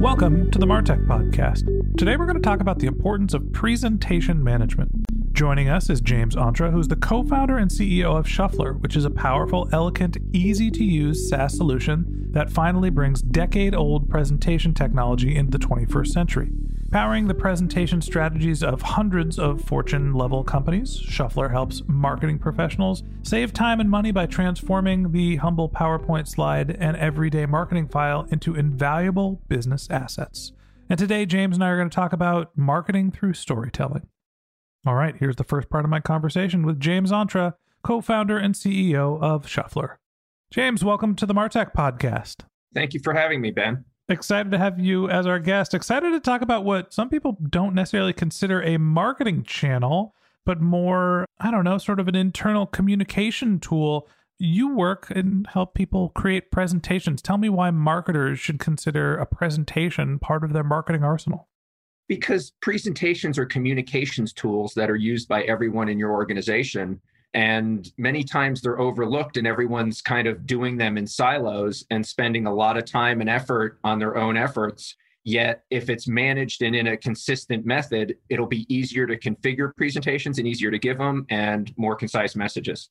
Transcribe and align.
Welcome 0.00 0.50
to 0.52 0.58
the 0.58 0.64
Martech 0.64 1.06
Podcast. 1.06 1.66
Today 1.98 2.16
we're 2.16 2.24
going 2.24 2.38
to 2.38 2.42
talk 2.42 2.60
about 2.60 2.78
the 2.78 2.86
importance 2.86 3.34
of 3.34 3.52
presentation 3.52 4.42
management. 4.42 4.90
Joining 5.34 5.68
us 5.68 5.90
is 5.90 6.00
James 6.00 6.34
Ontra, 6.34 6.72
who's 6.72 6.88
the 6.88 6.96
co 6.96 7.22
founder 7.22 7.58
and 7.58 7.70
CEO 7.70 8.18
of 8.18 8.24
Shufflrr, 8.24 8.80
which 8.80 8.96
is 8.96 9.04
a 9.04 9.10
powerful, 9.10 9.68
elegant, 9.72 10.16
easy 10.32 10.70
to 10.70 10.82
use 10.82 11.28
SaaS 11.28 11.54
solution 11.54 12.28
that 12.30 12.50
finally 12.50 12.88
brings 12.88 13.20
decade 13.20 13.74
old 13.74 14.08
presentation 14.08 14.72
technology 14.72 15.36
into 15.36 15.58
the 15.58 15.66
21st 15.66 16.06
century. 16.06 16.50
Powering 16.90 17.28
the 17.28 17.34
presentation 17.34 18.02
strategies 18.02 18.64
of 18.64 18.82
hundreds 18.82 19.38
of 19.38 19.60
Fortune 19.60 20.12
level 20.12 20.42
companies, 20.42 21.00
Shufflrr 21.00 21.52
helps 21.52 21.82
marketing 21.86 22.40
professionals 22.40 23.04
save 23.22 23.52
time 23.52 23.78
and 23.78 23.88
money 23.88 24.10
by 24.10 24.26
transforming 24.26 25.12
the 25.12 25.36
humble 25.36 25.68
PowerPoint 25.68 26.26
slide 26.26 26.76
and 26.80 26.96
everyday 26.96 27.46
marketing 27.46 27.86
file 27.86 28.26
into 28.32 28.56
invaluable 28.56 29.40
business 29.46 29.86
assets. 29.88 30.50
And 30.88 30.98
today, 30.98 31.26
James 31.26 31.56
and 31.56 31.62
I 31.62 31.68
are 31.68 31.76
going 31.76 31.90
to 31.90 31.94
talk 31.94 32.12
about 32.12 32.58
marketing 32.58 33.12
through 33.12 33.34
storytelling. 33.34 34.08
All 34.84 34.96
right, 34.96 35.14
here's 35.16 35.36
the 35.36 35.44
first 35.44 35.70
part 35.70 35.84
of 35.84 35.90
my 35.92 36.00
conversation 36.00 36.66
with 36.66 36.80
James 36.80 37.12
Ontra, 37.12 37.54
co 37.84 38.00
founder 38.00 38.36
and 38.36 38.56
CEO 38.56 39.22
of 39.22 39.46
Shufflrr. 39.46 39.98
James, 40.50 40.82
welcome 40.82 41.14
to 41.14 41.26
the 41.26 41.34
Martech 41.34 41.72
podcast. 41.72 42.38
Thank 42.74 42.94
you 42.94 43.00
for 43.04 43.14
having 43.14 43.40
me, 43.40 43.52
Ben. 43.52 43.84
Excited 44.10 44.50
to 44.50 44.58
have 44.58 44.80
you 44.80 45.08
as 45.08 45.24
our 45.24 45.38
guest. 45.38 45.72
Excited 45.72 46.10
to 46.10 46.18
talk 46.18 46.42
about 46.42 46.64
what 46.64 46.92
some 46.92 47.08
people 47.08 47.38
don't 47.48 47.76
necessarily 47.76 48.12
consider 48.12 48.60
a 48.60 48.76
marketing 48.76 49.44
channel, 49.44 50.16
but 50.44 50.60
more, 50.60 51.24
I 51.38 51.52
don't 51.52 51.62
know, 51.62 51.78
sort 51.78 52.00
of 52.00 52.08
an 52.08 52.16
internal 52.16 52.66
communication 52.66 53.60
tool. 53.60 54.08
You 54.36 54.74
work 54.74 55.12
and 55.12 55.46
help 55.46 55.74
people 55.74 56.08
create 56.08 56.50
presentations. 56.50 57.22
Tell 57.22 57.38
me 57.38 57.48
why 57.48 57.70
marketers 57.70 58.40
should 58.40 58.58
consider 58.58 59.16
a 59.16 59.26
presentation 59.26 60.18
part 60.18 60.42
of 60.42 60.52
their 60.52 60.64
marketing 60.64 61.04
arsenal. 61.04 61.48
Because 62.08 62.50
presentations 62.60 63.38
are 63.38 63.46
communications 63.46 64.32
tools 64.32 64.74
that 64.74 64.90
are 64.90 64.96
used 64.96 65.28
by 65.28 65.42
everyone 65.42 65.88
in 65.88 66.00
your 66.00 66.10
organization. 66.10 67.00
And 67.32 67.90
many 67.96 68.24
times 68.24 68.60
they're 68.60 68.80
overlooked, 68.80 69.36
and 69.36 69.46
everyone's 69.46 70.02
kind 70.02 70.26
of 70.26 70.46
doing 70.46 70.76
them 70.76 70.98
in 70.98 71.06
silos 71.06 71.84
and 71.90 72.04
spending 72.04 72.46
a 72.46 72.54
lot 72.54 72.76
of 72.76 72.84
time 72.84 73.20
and 73.20 73.30
effort 73.30 73.78
on 73.84 73.98
their 73.98 74.16
own 74.16 74.36
efforts. 74.36 74.96
Yet, 75.22 75.64
if 75.70 75.90
it's 75.90 76.08
managed 76.08 76.62
and 76.62 76.74
in 76.74 76.88
a 76.88 76.96
consistent 76.96 77.66
method, 77.66 78.16
it'll 78.30 78.46
be 78.46 78.66
easier 78.74 79.06
to 79.06 79.18
configure 79.18 79.70
presentations 79.76 80.38
and 80.38 80.48
easier 80.48 80.70
to 80.70 80.78
give 80.78 80.98
them 80.98 81.26
and 81.28 81.72
more 81.76 81.94
concise 81.94 82.34
messages. 82.34 82.88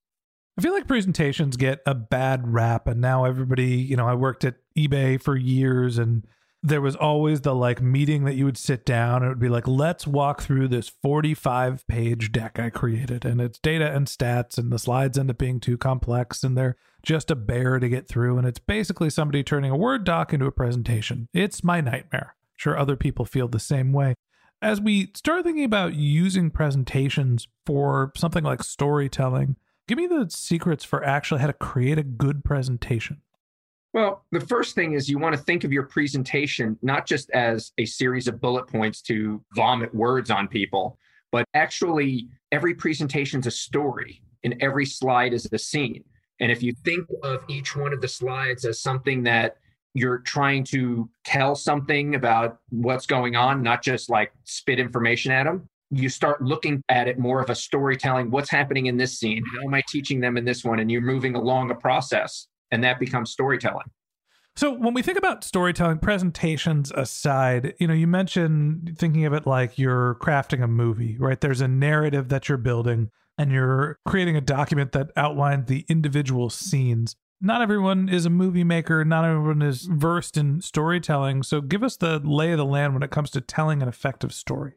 I 0.57 0.61
feel 0.61 0.73
like 0.73 0.87
presentations 0.87 1.57
get 1.57 1.79
a 1.85 1.95
bad 1.95 2.53
rap, 2.53 2.87
and 2.87 3.01
now 3.01 3.25
everybody, 3.25 3.75
you 3.77 3.95
know, 3.95 4.07
I 4.07 4.13
worked 4.13 4.45
at 4.45 4.55
eBay 4.77 5.21
for 5.21 5.35
years 5.35 5.97
and 5.97 6.25
there 6.61 6.81
was 6.81 6.95
always 6.95 7.41
the 7.41 7.55
like 7.55 7.81
meeting 7.81 8.25
that 8.25 8.35
you 8.35 8.43
would 8.45 8.57
sit 8.57 8.85
down 8.85 9.17
and 9.17 9.25
it 9.25 9.29
would 9.29 9.39
be 9.39 9.49
like 9.49 9.67
let's 9.67 10.05
walk 10.05 10.41
through 10.41 10.67
this 10.67 10.89
45 10.89 11.87
page 11.87 12.31
deck 12.31 12.59
i 12.59 12.69
created. 12.69 13.23
And 13.25 13.39
it's 13.39 13.59
data 13.59 13.91
and 13.91 14.07
stats 14.07 14.57
and 14.57 14.71
the 14.71 14.79
slides 14.79 15.17
end 15.17 15.29
up 15.29 15.37
being 15.37 15.59
too 15.59 15.77
complex 15.77 16.43
and 16.43 16.57
they're 16.57 16.75
just 17.01 17.31
a 17.31 17.35
bear 17.35 17.79
to 17.79 17.87
get 17.87 18.07
through 18.07 18.37
and 18.37 18.45
it's 18.45 18.59
basically 18.59 19.09
somebody 19.09 19.43
turning 19.43 19.71
a 19.71 19.77
word 19.77 20.03
doc 20.03 20.33
into 20.33 20.45
a 20.45 20.51
presentation. 20.51 21.29
It's 21.33 21.63
my 21.63 21.79
nightmare. 21.79 22.35
Sure 22.57 22.77
other 22.77 22.97
people 22.97 23.23
feel 23.23 23.47
the 23.47 23.59
same 23.59 23.93
way. 23.93 24.15
As 24.61 24.81
we 24.81 25.11
start 25.15 25.45
thinking 25.45 25.63
about 25.63 25.93
using 25.93 26.51
presentations 26.51 27.47
for 27.65 28.11
something 28.15 28.43
like 28.43 28.63
storytelling 28.63 29.55
give 29.87 29.97
me 29.97 30.05
the 30.05 30.27
secrets 30.29 30.83
for 30.83 31.03
actually 31.03 31.41
how 31.41 31.47
to 31.47 31.53
create 31.53 31.97
a 31.97 32.03
good 32.03 32.43
presentation 32.43 33.21
well, 33.93 34.25
the 34.31 34.41
first 34.41 34.75
thing 34.75 34.93
is 34.93 35.09
you 35.09 35.17
want 35.17 35.35
to 35.35 35.41
think 35.41 35.63
of 35.63 35.71
your 35.71 35.83
presentation 35.83 36.77
not 36.81 37.07
just 37.07 37.29
as 37.31 37.71
a 37.77 37.85
series 37.85 38.27
of 38.27 38.39
bullet 38.39 38.67
points 38.67 39.01
to 39.03 39.43
vomit 39.55 39.93
words 39.93 40.29
on 40.29 40.47
people, 40.47 40.97
but 41.31 41.45
actually 41.53 42.27
every 42.51 42.73
presentation 42.73 43.39
is 43.39 43.47
a 43.47 43.51
story 43.51 44.21
and 44.43 44.55
every 44.61 44.85
slide 44.85 45.33
is 45.33 45.47
a 45.51 45.57
scene. 45.57 46.03
And 46.39 46.51
if 46.51 46.63
you 46.63 46.73
think 46.85 47.07
of 47.23 47.43
each 47.47 47.75
one 47.75 47.91
of 47.91 48.01
the 48.01 48.07
slides 48.07 48.63
as 48.63 48.81
something 48.81 49.23
that 49.23 49.57
you're 49.93 50.19
trying 50.19 50.63
to 50.65 51.09
tell 51.25 51.55
something 51.55 52.15
about 52.15 52.59
what's 52.69 53.05
going 53.05 53.35
on, 53.35 53.63
not 53.63 53.83
just 53.83 54.09
like 54.09 54.31
spit 54.45 54.79
information 54.79 55.31
at 55.31 55.43
them, 55.43 55.67
you 55.91 56.09
start 56.09 56.41
looking 56.41 56.83
at 56.89 57.07
it 57.07 57.17
more 57.17 57.41
of 57.41 57.49
a 57.49 57.55
storytelling 57.55 58.29
what's 58.29 58.49
happening 58.49 58.85
in 58.85 58.95
this 58.95 59.19
scene 59.19 59.43
how 59.55 59.67
am 59.67 59.73
i 59.73 59.81
teaching 59.87 60.19
them 60.19 60.37
in 60.37 60.45
this 60.45 60.63
one 60.63 60.79
and 60.79 60.91
you're 60.91 61.01
moving 61.01 61.35
along 61.35 61.71
a 61.71 61.75
process 61.75 62.47
and 62.71 62.83
that 62.83 62.99
becomes 62.99 63.31
storytelling. 63.31 63.87
So 64.55 64.73
when 64.73 64.93
we 64.93 65.01
think 65.01 65.17
about 65.17 65.43
storytelling 65.43 65.99
presentations 65.99 66.91
aside, 66.91 67.75
you 67.79 67.87
know, 67.87 67.93
you 67.93 68.07
mentioned 68.07 68.97
thinking 68.97 69.25
of 69.25 69.33
it 69.33 69.47
like 69.47 69.77
you're 69.77 70.15
crafting 70.15 70.61
a 70.61 70.67
movie, 70.67 71.15
right? 71.17 71.39
There's 71.39 71.61
a 71.61 71.67
narrative 71.67 72.27
that 72.29 72.49
you're 72.49 72.57
building 72.57 73.09
and 73.37 73.51
you're 73.51 73.97
creating 74.05 74.35
a 74.35 74.41
document 74.41 74.91
that 74.91 75.11
outlines 75.15 75.67
the 75.67 75.85
individual 75.87 76.49
scenes. 76.49 77.15
Not 77.39 77.61
everyone 77.61 78.09
is 78.09 78.25
a 78.25 78.29
movie 78.29 78.65
maker, 78.65 79.05
not 79.05 79.23
everyone 79.23 79.61
is 79.61 79.83
versed 79.83 80.35
in 80.35 80.59
storytelling. 80.59 81.43
So 81.43 81.61
give 81.61 81.81
us 81.81 81.95
the 81.95 82.19
lay 82.19 82.51
of 82.51 82.57
the 82.57 82.65
land 82.65 82.93
when 82.93 83.03
it 83.03 83.11
comes 83.11 83.29
to 83.31 83.41
telling 83.41 83.81
an 83.81 83.87
effective 83.87 84.33
story. 84.33 84.73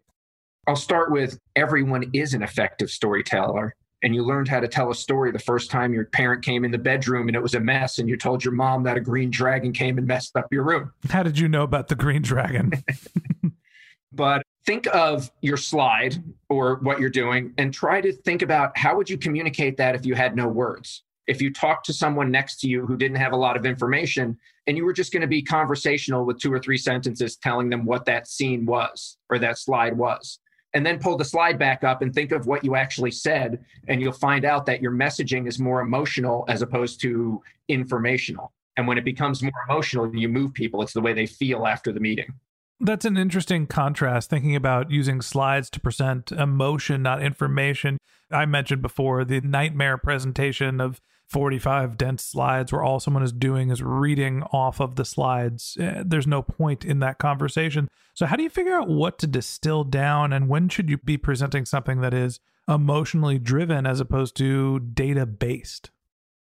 I'll 0.69 0.77
start 0.77 1.11
with 1.11 1.41
everyone 1.57 2.09
is 2.13 2.35
an 2.35 2.45
effective 2.45 2.89
storyteller 2.89 3.75
and 4.03 4.15
you 4.15 4.25
learned 4.25 4.49
how 4.49 4.61
to 4.61 4.69
tell 4.69 4.91
a 4.91 4.95
story 4.95 5.31
the 5.31 5.39
first 5.39 5.71
time 5.71 5.93
your 5.93 6.07
parent 6.07 6.45
came 6.45 6.65
in 6.65 6.71
the 6.71 6.79
bedroom 6.79 7.29
and 7.29 7.37
it 7.37 7.43
was 7.43 7.55
a 7.55 7.61
mess 7.61 7.99
and 7.99 8.09
you 8.09 8.17
told 8.17 8.45
your 8.45 8.53
mom 8.53 8.83
that 8.83 8.97
a 8.97 9.01
green 9.01 9.31
dragon 9.31 9.73
came 9.73 9.99
and 9.99 10.07
messed 10.07 10.37
up 10.37 10.47
your 10.51 10.65
room. 10.65 10.93
How 11.09 11.23
did 11.23 11.39
you 11.39 11.49
know 11.49 11.63
about 11.63 11.89
the 11.89 11.95
green 11.95 12.23
dragon? 12.23 12.73
but 14.13 14.43
think 14.67 14.87
of 14.93 15.31
your 15.41 15.57
slide 15.57 16.23
or 16.49 16.77
what 16.77 17.01
you're 17.01 17.11
doing 17.11 17.53
and 17.59 17.73
try 17.73 18.01
to 18.01 18.13
think 18.13 18.43
about 18.43 18.77
how 18.77 18.97
would 18.97 19.09
you 19.09 19.17
communicate 19.17 19.77
that 19.77 19.95
if 19.95 20.05
you 20.05 20.15
had 20.15 20.37
no 20.37 20.49
words? 20.49 21.05
If 21.29 21.41
you 21.41 21.53
talked 21.53 21.87
to 21.87 21.93
someone 21.93 22.31
next 22.31 22.61
to 22.61 22.69
you 22.69 22.85
who 22.85 22.97
didn't 22.97 23.19
have 23.19 23.33
a 23.33 23.37
lot 23.37 23.57
of 23.57 23.65
information 23.65 24.37
and 24.67 24.77
you 24.77 24.85
were 24.85 24.93
just 24.93 25.13
going 25.13 25.21
to 25.21 25.29
be 25.29 25.43
conversational 25.43 26.25
with 26.25 26.39
two 26.39 26.53
or 26.53 26.59
three 26.59 26.77
sentences 26.77 27.37
telling 27.37 27.71
them 27.71 27.85
what 27.85 28.05
that 28.07 28.27
scene 28.27 28.67
was 28.67 29.17
or 29.31 29.39
that 29.39 29.59
slide 29.59 29.97
was 29.97 30.41
and 30.75 30.85
then 30.85 30.99
pull 30.99 31.17
the 31.17 31.25
slide 31.25 31.59
back 31.59 31.85
up 31.85 32.03
and 32.03 32.15
think 32.15 32.33
of 32.33 32.47
what 32.47 32.65
you 32.65 32.75
actually 32.77 33.11
said 33.11 33.65
and 33.89 34.01
you'll 34.01 34.13
find 34.13 34.45
out 34.45 34.67
that 34.67 34.81
your 34.81 34.93
messaging 34.93 35.47
is 35.47 35.59
more 35.59 35.81
emotional 35.81 36.45
as 36.49 36.63
opposed 36.63 37.01
to 37.03 37.43
informational. 37.69 38.53
And 38.77 38.87
when 38.87 38.97
it 38.97 39.05
becomes 39.05 39.43
more 39.43 39.53
emotional 39.69 40.15
you 40.15 40.29
move 40.29 40.55
people. 40.55 40.83
It's 40.83 40.95
the 40.95 41.01
way 41.01 41.13
they 41.13 41.27
feel 41.27 41.67
after 41.67 41.93
the 41.93 42.01
meeting. 42.01 42.33
That's 42.81 43.05
an 43.05 43.17
interesting 43.17 43.67
contrast 43.67 44.29
thinking 44.29 44.57
about 44.57 44.91
using 44.91 45.21
slides 45.21 45.71
to 45.71 45.81
present 45.81 46.33
emotion 46.33 47.03
not 47.03 47.23
information. 47.23 47.99
I 48.31 48.47
mentioned 48.47 48.83
before 48.83 49.25
the 49.25 49.41
nightmare 49.41 49.99
presentation 49.99 50.81
of 50.81 51.01
45 51.33 51.97
dense 51.97 52.23
slides 52.23 52.73
where 52.73 52.83
all 52.83 53.01
someone 53.01 53.23
is 53.23 53.33
doing 53.33 53.71
is 53.71 53.83
reading 53.83 54.43
off 54.53 54.81
of 54.81 54.97
the 54.97 55.05
slides. 55.05 55.79
Eh, 55.81 56.03
There's 56.05 56.27
no 56.27 56.43
point 56.43 56.85
in 56.85 56.99
that 57.01 57.19
conversation. 57.19 57.89
So, 58.13 58.27
how 58.27 58.37
do 58.37 58.43
you 58.43 58.51
figure 58.51 58.75
out 58.75 58.89
what 58.89 59.19
to 59.21 59.27
distill 59.27 59.83
down 59.85 60.35
and 60.35 60.49
when 60.49 60.69
should 60.69 60.91
you 60.91 60.99
be 60.99 61.17
presenting 61.17 61.65
something 61.65 62.03
that 62.03 62.13
is 62.13 62.39
emotionally 62.69 63.39
driven 63.39 63.87
as 63.87 63.99
opposed 63.99 64.37
to 64.37 64.79
data 64.81 65.25
based? 65.25 65.91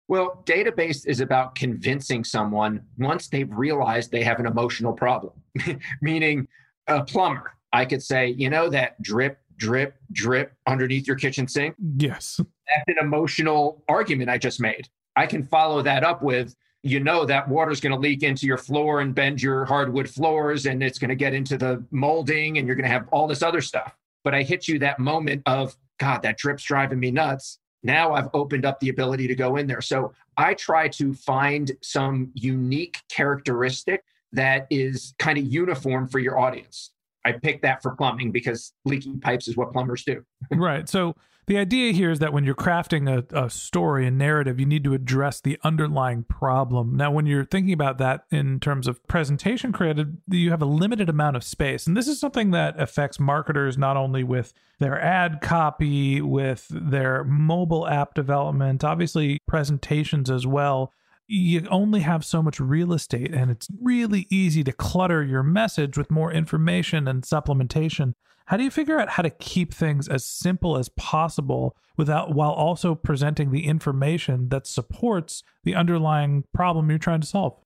Well, 0.09 0.43
database 0.45 1.07
is 1.07 1.21
about 1.21 1.55
convincing 1.55 2.25
someone 2.25 2.81
once 2.97 3.29
they've 3.29 3.49
realized 3.49 4.11
they 4.11 4.23
have 4.23 4.41
an 4.41 4.45
emotional 4.45 4.91
problem, 4.91 5.33
meaning 6.01 6.49
a 6.87 7.01
plumber. 7.05 7.53
I 7.71 7.85
could 7.85 8.03
say, 8.03 8.27
you 8.27 8.49
know, 8.49 8.67
that 8.69 9.01
drip, 9.01 9.39
drip, 9.61 9.95
drip 10.11 10.53
underneath 10.67 11.07
your 11.07 11.15
kitchen 11.15 11.47
sink. 11.47 11.75
Yes. 11.97 12.37
That's 12.39 12.83
an 12.87 12.97
emotional 12.99 13.83
argument 13.87 14.29
I 14.29 14.37
just 14.37 14.59
made. 14.59 14.89
I 15.15 15.25
can 15.25 15.43
follow 15.43 15.81
that 15.81 16.03
up 16.03 16.21
with, 16.21 16.55
you 16.83 16.99
know, 16.99 17.25
that 17.25 17.47
water's 17.47 17.79
going 17.79 17.93
to 17.93 17.99
leak 17.99 18.23
into 18.23 18.45
your 18.45 18.57
floor 18.57 19.01
and 19.01 19.15
bend 19.15 19.41
your 19.41 19.65
hardwood 19.65 20.09
floors, 20.09 20.65
and 20.65 20.81
it's 20.81 20.99
going 20.99 21.09
to 21.09 21.15
get 21.15 21.33
into 21.33 21.57
the 21.57 21.83
molding, 21.91 22.57
and 22.57 22.67
you're 22.67 22.75
going 22.75 22.89
to 22.89 22.91
have 22.91 23.07
all 23.11 23.27
this 23.27 23.43
other 23.43 23.61
stuff. 23.61 23.95
But 24.23 24.35
I 24.35 24.43
hit 24.43 24.67
you 24.67 24.79
that 24.79 24.99
moment 24.99 25.43
of, 25.45 25.75
God, 25.99 26.23
that 26.23 26.37
drip's 26.37 26.63
driving 26.63 26.99
me 26.99 27.11
nuts 27.11 27.59
now 27.83 28.13
I've 28.13 28.29
opened 28.33 28.65
up 28.65 28.79
the 28.79 28.89
ability 28.89 29.27
to 29.27 29.35
go 29.35 29.55
in 29.55 29.67
there. 29.67 29.81
So 29.81 30.13
I 30.37 30.53
try 30.53 30.87
to 30.89 31.13
find 31.13 31.71
some 31.81 32.31
unique 32.33 32.99
characteristic 33.09 34.03
that 34.33 34.67
is 34.69 35.13
kind 35.19 35.37
of 35.37 35.45
uniform 35.45 36.07
for 36.07 36.19
your 36.19 36.39
audience. 36.39 36.91
I 37.25 37.33
picked 37.33 37.61
that 37.63 37.81
for 37.81 37.95
plumbing 37.95 38.31
because 38.31 38.73
leaking 38.85 39.19
pipes 39.19 39.47
is 39.47 39.55
what 39.55 39.71
plumbers 39.73 40.03
do. 40.03 40.23
right. 40.51 40.87
So 40.89 41.15
the 41.47 41.57
idea 41.57 41.91
here 41.91 42.11
is 42.11 42.19
that 42.19 42.33
when 42.33 42.43
you're 42.43 42.55
crafting 42.55 43.09
a, 43.09 43.45
a 43.45 43.49
story, 43.49 44.07
a 44.07 44.11
narrative, 44.11 44.59
you 44.59 44.65
need 44.65 44.83
to 44.83 44.93
address 44.93 45.41
the 45.41 45.59
underlying 45.63 46.23
problem. 46.23 46.95
Now, 46.95 47.11
when 47.11 47.25
you're 47.25 47.45
thinking 47.45 47.73
about 47.73 47.97
that 47.97 48.25
in 48.31 48.59
terms 48.59 48.87
of 48.87 49.05
presentation 49.07 49.71
creative, 49.71 50.09
you 50.29 50.51
have 50.51 50.61
a 50.61 50.65
limited 50.65 51.09
amount 51.09 51.35
of 51.35 51.43
space. 51.43 51.87
And 51.87 51.97
this 51.97 52.07
is 52.07 52.19
something 52.19 52.51
that 52.51 52.79
affects 52.79 53.19
marketers 53.19 53.77
not 53.77 53.97
only 53.97 54.23
with 54.23 54.53
their 54.79 54.99
ad 54.99 55.41
copy, 55.41 56.21
with 56.21 56.67
their 56.69 57.23
mobile 57.23 57.87
app 57.87 58.13
development, 58.13 58.83
obviously 58.83 59.39
presentations 59.47 60.29
as 60.29 60.47
well 60.47 60.93
you 61.31 61.65
only 61.71 62.01
have 62.01 62.25
so 62.25 62.43
much 62.43 62.59
real 62.59 62.91
estate 62.91 63.33
and 63.33 63.49
it's 63.49 63.69
really 63.81 64.27
easy 64.29 64.65
to 64.65 64.73
clutter 64.73 65.23
your 65.23 65.43
message 65.43 65.97
with 65.97 66.11
more 66.11 66.29
information 66.29 67.07
and 67.07 67.23
supplementation. 67.23 68.13
How 68.47 68.57
do 68.57 68.65
you 68.65 68.69
figure 68.69 68.99
out 68.99 69.11
how 69.11 69.23
to 69.23 69.29
keep 69.29 69.73
things 69.73 70.09
as 70.09 70.25
simple 70.25 70.77
as 70.77 70.89
possible 70.89 71.77
without 71.95 72.35
while 72.35 72.51
also 72.51 72.95
presenting 72.95 73.51
the 73.51 73.65
information 73.65 74.49
that 74.49 74.67
supports 74.67 75.41
the 75.63 75.73
underlying 75.73 76.43
problem 76.53 76.89
you're 76.89 76.99
trying 76.99 77.21
to 77.21 77.27
solve? 77.27 77.57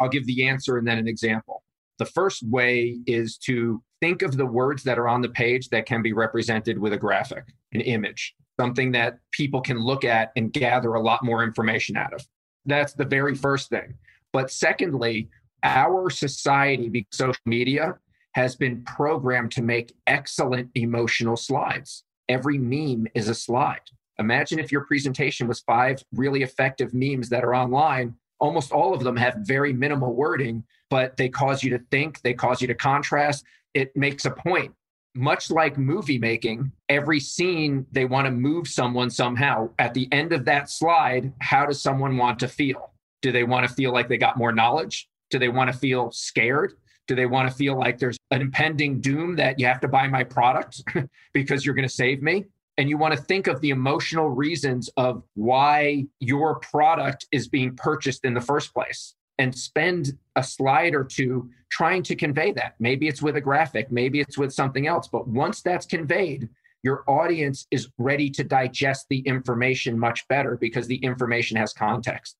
I'll 0.00 0.08
give 0.08 0.26
the 0.26 0.48
answer 0.48 0.78
and 0.78 0.86
then 0.86 0.96
an 0.96 1.06
example. 1.06 1.62
The 1.98 2.06
first 2.06 2.42
way 2.48 2.98
is 3.06 3.36
to 3.44 3.82
think 4.00 4.22
of 4.22 4.38
the 4.38 4.46
words 4.46 4.84
that 4.84 4.98
are 4.98 5.06
on 5.06 5.20
the 5.20 5.28
page 5.28 5.68
that 5.68 5.84
can 5.84 6.00
be 6.00 6.14
represented 6.14 6.78
with 6.78 6.94
a 6.94 6.98
graphic, 6.98 7.44
an 7.72 7.82
image, 7.82 8.34
something 8.58 8.92
that 8.92 9.18
people 9.32 9.60
can 9.60 9.78
look 9.78 10.02
at 10.02 10.32
and 10.34 10.50
gather 10.50 10.94
a 10.94 11.02
lot 11.02 11.22
more 11.22 11.44
information 11.44 11.98
out 11.98 12.14
of. 12.14 12.26
That's 12.64 12.92
the 12.92 13.04
very 13.04 13.34
first 13.34 13.68
thing. 13.68 13.94
But 14.32 14.50
secondly, 14.50 15.28
our 15.62 16.10
society, 16.10 16.88
because 16.88 17.16
social 17.16 17.42
media, 17.46 17.96
has 18.34 18.56
been 18.56 18.82
programmed 18.84 19.52
to 19.52 19.62
make 19.62 19.94
excellent 20.06 20.70
emotional 20.74 21.36
slides. 21.36 22.04
Every 22.28 22.58
meme 22.58 23.06
is 23.14 23.28
a 23.28 23.34
slide. 23.34 23.80
Imagine 24.18 24.58
if 24.58 24.72
your 24.72 24.84
presentation 24.84 25.48
was 25.48 25.60
five 25.60 26.02
really 26.12 26.42
effective 26.42 26.94
memes 26.94 27.28
that 27.28 27.44
are 27.44 27.54
online. 27.54 28.14
Almost 28.38 28.72
all 28.72 28.94
of 28.94 29.04
them 29.04 29.16
have 29.16 29.36
very 29.40 29.72
minimal 29.72 30.14
wording, 30.14 30.64
but 30.90 31.16
they 31.16 31.28
cause 31.28 31.62
you 31.62 31.70
to 31.70 31.84
think, 31.90 32.20
they 32.22 32.34
cause 32.34 32.60
you 32.60 32.68
to 32.68 32.74
contrast. 32.74 33.44
It 33.74 33.96
makes 33.96 34.24
a 34.24 34.30
point. 34.30 34.72
Much 35.14 35.50
like 35.50 35.76
movie 35.76 36.18
making, 36.18 36.72
every 36.88 37.20
scene 37.20 37.86
they 37.92 38.06
want 38.06 38.24
to 38.24 38.30
move 38.30 38.66
someone 38.66 39.10
somehow. 39.10 39.68
At 39.78 39.92
the 39.92 40.08
end 40.10 40.32
of 40.32 40.44
that 40.46 40.70
slide, 40.70 41.32
how 41.40 41.66
does 41.66 41.82
someone 41.82 42.16
want 42.16 42.38
to 42.40 42.48
feel? 42.48 42.92
Do 43.20 43.30
they 43.30 43.44
want 43.44 43.68
to 43.68 43.74
feel 43.74 43.92
like 43.92 44.08
they 44.08 44.16
got 44.16 44.38
more 44.38 44.52
knowledge? 44.52 45.08
Do 45.30 45.38
they 45.38 45.48
want 45.48 45.70
to 45.70 45.78
feel 45.78 46.10
scared? 46.12 46.74
Do 47.08 47.14
they 47.14 47.26
want 47.26 47.48
to 47.50 47.54
feel 47.54 47.78
like 47.78 47.98
there's 47.98 48.16
an 48.30 48.40
impending 48.40 49.00
doom 49.00 49.36
that 49.36 49.58
you 49.58 49.66
have 49.66 49.80
to 49.80 49.88
buy 49.88 50.08
my 50.08 50.24
product 50.24 50.82
because 51.34 51.66
you're 51.66 51.74
going 51.74 51.88
to 51.88 51.94
save 51.94 52.22
me? 52.22 52.46
And 52.78 52.88
you 52.88 52.96
want 52.96 53.14
to 53.14 53.20
think 53.20 53.48
of 53.48 53.60
the 53.60 53.70
emotional 53.70 54.30
reasons 54.30 54.88
of 54.96 55.22
why 55.34 56.06
your 56.20 56.58
product 56.60 57.26
is 57.30 57.48
being 57.48 57.76
purchased 57.76 58.24
in 58.24 58.32
the 58.32 58.40
first 58.40 58.72
place 58.72 59.14
and 59.42 59.52
spend 59.52 60.16
a 60.36 60.42
slide 60.42 60.94
or 60.94 61.02
two 61.02 61.50
trying 61.68 62.04
to 62.04 62.14
convey 62.14 62.52
that. 62.52 62.76
Maybe 62.78 63.08
it's 63.08 63.20
with 63.20 63.34
a 63.34 63.40
graphic, 63.40 63.90
maybe 63.90 64.20
it's 64.20 64.38
with 64.38 64.52
something 64.52 64.86
else. 64.86 65.08
But 65.08 65.26
once 65.26 65.62
that's 65.62 65.84
conveyed, 65.84 66.48
your 66.84 67.02
audience 67.08 67.66
is 67.72 67.88
ready 67.98 68.30
to 68.30 68.44
digest 68.44 69.06
the 69.10 69.18
information 69.20 69.98
much 69.98 70.28
better 70.28 70.56
because 70.60 70.86
the 70.86 70.96
information 70.96 71.56
has 71.56 71.72
context. 71.72 72.36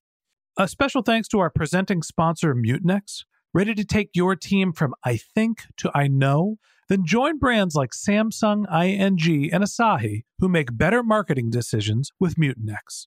A 0.56 0.68
special 0.68 1.02
thanks 1.02 1.26
to 1.28 1.40
our 1.40 1.50
presenting 1.50 2.02
sponsor, 2.02 2.54
Mutinex. 2.54 3.24
Ready 3.52 3.74
to 3.74 3.84
take 3.84 4.10
your 4.14 4.36
team 4.36 4.72
from 4.72 4.94
I 5.04 5.16
think 5.16 5.64
to 5.78 5.90
I 5.92 6.06
know? 6.06 6.58
Then 6.88 7.04
join 7.04 7.38
brands 7.38 7.74
like 7.74 7.90
Samsung, 7.90 8.64
ING, 8.72 9.52
and 9.52 9.64
Asahi 9.64 10.22
who 10.38 10.48
make 10.48 10.78
better 10.78 11.02
marketing 11.02 11.50
decisions 11.50 12.12
with 12.20 12.36
Mutinex. 12.36 13.06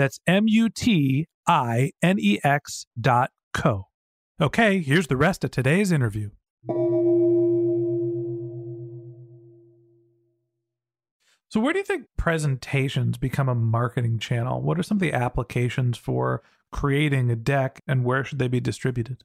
That's 0.00 0.18
M 0.26 0.44
U 0.48 0.70
T 0.70 1.26
I 1.46 1.90
N 2.00 2.16
E 2.18 2.38
X 2.42 2.86
dot 2.98 3.32
co. 3.52 3.88
Okay, 4.40 4.80
here's 4.80 5.08
the 5.08 5.16
rest 5.18 5.44
of 5.44 5.50
today's 5.50 5.92
interview. 5.92 6.30
So, 11.50 11.60
where 11.60 11.74
do 11.74 11.80
you 11.80 11.84
think 11.84 12.06
presentations 12.16 13.18
become 13.18 13.50
a 13.50 13.54
marketing 13.54 14.18
channel? 14.18 14.62
What 14.62 14.78
are 14.78 14.82
some 14.82 14.96
of 14.96 15.02
the 15.02 15.12
applications 15.12 15.98
for 15.98 16.42
creating 16.72 17.30
a 17.30 17.36
deck 17.36 17.82
and 17.86 18.02
where 18.02 18.24
should 18.24 18.38
they 18.38 18.48
be 18.48 18.58
distributed? 18.58 19.22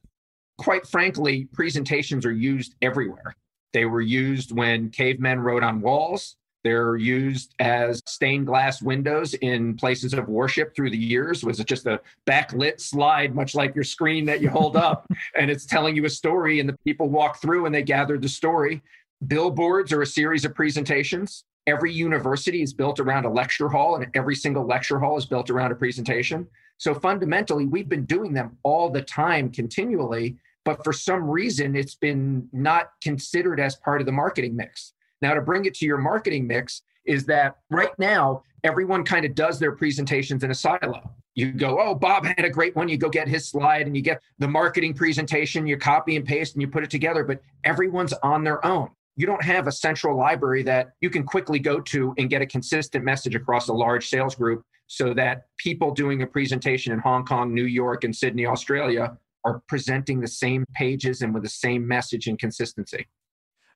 Quite 0.58 0.86
frankly, 0.86 1.48
presentations 1.54 2.26
are 2.26 2.32
used 2.32 2.74
everywhere. 2.82 3.34
They 3.72 3.86
were 3.86 4.02
used 4.02 4.54
when 4.54 4.90
cavemen 4.90 5.40
wrote 5.40 5.62
on 5.62 5.80
walls. 5.80 6.36
They're 6.66 6.96
used 6.96 7.54
as 7.60 8.02
stained 8.06 8.48
glass 8.48 8.82
windows 8.82 9.34
in 9.34 9.76
places 9.76 10.12
of 10.14 10.28
worship 10.28 10.74
through 10.74 10.90
the 10.90 10.98
years. 10.98 11.44
Was 11.44 11.60
it 11.60 11.68
just 11.68 11.86
a 11.86 12.00
backlit 12.26 12.80
slide, 12.80 13.36
much 13.36 13.54
like 13.54 13.72
your 13.76 13.84
screen 13.84 14.24
that 14.24 14.40
you 14.40 14.50
hold 14.50 14.76
up, 14.76 15.06
and 15.38 15.48
it's 15.48 15.64
telling 15.64 15.94
you 15.94 16.06
a 16.06 16.10
story, 16.10 16.58
and 16.58 16.68
the 16.68 16.76
people 16.84 17.08
walk 17.08 17.40
through 17.40 17.66
and 17.66 17.74
they 17.74 17.84
gather 17.84 18.18
the 18.18 18.28
story. 18.28 18.82
Billboards 19.28 19.92
are 19.92 20.02
a 20.02 20.06
series 20.06 20.44
of 20.44 20.56
presentations. 20.56 21.44
Every 21.68 21.92
university 21.92 22.62
is 22.62 22.74
built 22.74 22.98
around 22.98 23.26
a 23.26 23.30
lecture 23.30 23.68
hall, 23.68 23.94
and 23.94 24.10
every 24.16 24.34
single 24.34 24.66
lecture 24.66 24.98
hall 24.98 25.16
is 25.16 25.24
built 25.24 25.50
around 25.50 25.70
a 25.70 25.76
presentation. 25.76 26.48
So 26.78 26.94
fundamentally, 26.94 27.66
we've 27.66 27.88
been 27.88 28.06
doing 28.06 28.32
them 28.32 28.58
all 28.64 28.90
the 28.90 29.02
time, 29.02 29.52
continually, 29.52 30.36
but 30.64 30.82
for 30.82 30.92
some 30.92 31.30
reason, 31.30 31.76
it's 31.76 31.94
been 31.94 32.48
not 32.52 32.90
considered 33.00 33.60
as 33.60 33.76
part 33.76 34.00
of 34.00 34.06
the 34.06 34.12
marketing 34.12 34.56
mix. 34.56 34.94
Now, 35.22 35.34
to 35.34 35.40
bring 35.40 35.64
it 35.64 35.74
to 35.74 35.86
your 35.86 35.98
marketing 35.98 36.46
mix, 36.46 36.82
is 37.04 37.24
that 37.26 37.56
right 37.70 37.96
now, 37.98 38.42
everyone 38.64 39.04
kind 39.04 39.24
of 39.24 39.34
does 39.34 39.58
their 39.58 39.72
presentations 39.72 40.42
in 40.44 40.50
a 40.50 40.54
silo. 40.54 41.10
You 41.34 41.52
go, 41.52 41.78
oh, 41.80 41.94
Bob 41.94 42.24
had 42.24 42.44
a 42.44 42.50
great 42.50 42.74
one. 42.74 42.88
You 42.88 42.96
go 42.96 43.10
get 43.10 43.28
his 43.28 43.46
slide 43.48 43.86
and 43.86 43.94
you 43.94 44.02
get 44.02 44.22
the 44.38 44.48
marketing 44.48 44.94
presentation, 44.94 45.66
you 45.66 45.76
copy 45.76 46.16
and 46.16 46.24
paste 46.24 46.54
and 46.54 46.62
you 46.62 46.68
put 46.68 46.82
it 46.82 46.90
together, 46.90 47.24
but 47.24 47.40
everyone's 47.64 48.14
on 48.22 48.42
their 48.42 48.64
own. 48.64 48.88
You 49.16 49.26
don't 49.26 49.42
have 49.42 49.66
a 49.66 49.72
central 49.72 50.16
library 50.16 50.62
that 50.64 50.92
you 51.00 51.10
can 51.10 51.24
quickly 51.24 51.58
go 51.58 51.80
to 51.80 52.14
and 52.18 52.28
get 52.28 52.42
a 52.42 52.46
consistent 52.46 53.04
message 53.04 53.34
across 53.34 53.68
a 53.68 53.72
large 53.72 54.08
sales 54.08 54.34
group 54.34 54.62
so 54.86 55.14
that 55.14 55.44
people 55.58 55.90
doing 55.92 56.22
a 56.22 56.26
presentation 56.26 56.92
in 56.92 56.98
Hong 57.00 57.24
Kong, 57.24 57.54
New 57.54 57.64
York, 57.64 58.04
and 58.04 58.14
Sydney, 58.14 58.46
Australia 58.46 59.16
are 59.44 59.62
presenting 59.68 60.20
the 60.20 60.28
same 60.28 60.64
pages 60.74 61.22
and 61.22 61.32
with 61.32 61.42
the 61.42 61.48
same 61.48 61.86
message 61.86 62.26
and 62.26 62.38
consistency. 62.38 63.06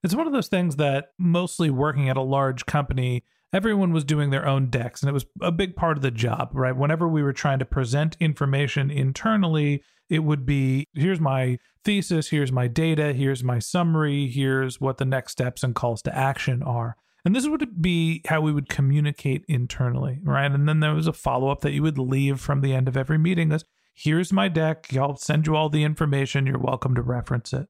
It's 0.02 0.14
one 0.14 0.26
of 0.26 0.32
those 0.32 0.48
things 0.48 0.76
that 0.76 1.12
mostly 1.18 1.70
working 1.70 2.08
at 2.08 2.16
a 2.16 2.22
large 2.22 2.64
company, 2.66 3.24
everyone 3.52 3.92
was 3.92 4.04
doing 4.04 4.30
their 4.30 4.46
own 4.46 4.70
decks, 4.70 5.02
and 5.02 5.10
it 5.10 5.12
was 5.12 5.26
a 5.42 5.52
big 5.52 5.76
part 5.76 5.98
of 5.98 6.02
the 6.02 6.10
job, 6.10 6.50
right? 6.54 6.76
Whenever 6.76 7.06
we 7.06 7.22
were 7.22 7.32
trying 7.32 7.58
to 7.58 7.64
present 7.64 8.16
information 8.18 8.90
internally, 8.90 9.82
it 10.08 10.20
would 10.20 10.46
be 10.46 10.86
here's 10.94 11.20
my 11.20 11.58
thesis, 11.84 12.30
here's 12.30 12.50
my 12.50 12.66
data, 12.66 13.12
here's 13.12 13.44
my 13.44 13.58
summary, 13.58 14.26
here's 14.26 14.80
what 14.80 14.98
the 14.98 15.04
next 15.04 15.32
steps 15.32 15.62
and 15.62 15.74
calls 15.74 16.02
to 16.02 16.16
action 16.16 16.62
are. 16.62 16.96
And 17.24 17.36
this 17.36 17.46
would 17.46 17.82
be 17.82 18.22
how 18.26 18.40
we 18.40 18.52
would 18.52 18.70
communicate 18.70 19.44
internally, 19.46 20.18
right? 20.22 20.50
And 20.50 20.66
then 20.66 20.80
there 20.80 20.94
was 20.94 21.06
a 21.06 21.12
follow 21.12 21.50
up 21.50 21.60
that 21.60 21.72
you 21.72 21.82
would 21.82 21.98
leave 21.98 22.40
from 22.40 22.62
the 22.62 22.72
end 22.72 22.88
of 22.88 22.96
every 22.96 23.18
meeting 23.18 23.52
as 23.52 23.64
here's 23.94 24.32
my 24.32 24.48
deck. 24.48 24.86
I'll 24.96 25.16
send 25.16 25.46
you 25.46 25.54
all 25.54 25.68
the 25.68 25.84
information. 25.84 26.46
You're 26.46 26.58
welcome 26.58 26.94
to 26.94 27.02
reference 27.02 27.52
it. 27.52 27.68